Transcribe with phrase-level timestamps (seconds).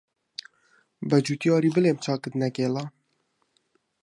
[1.09, 2.85] بەجوتیاری بڵێم چاکت نەکێڵا